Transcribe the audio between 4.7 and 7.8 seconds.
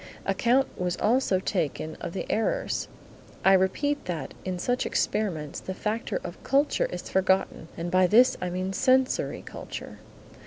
experiments the factor of culture is forgotten